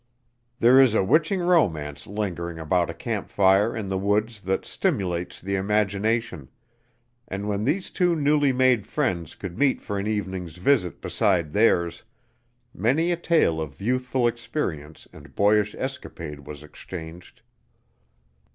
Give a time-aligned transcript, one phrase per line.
[0.59, 5.39] There is a 'witching romance lingering about a camp fire in the woods that stimulates
[5.39, 6.49] the imagination,
[7.27, 12.01] and when these two newly made friends could meet for an evening's visit beside theirs,
[12.73, 17.43] many a tale of youthful experience and boyish escapade was exchanged.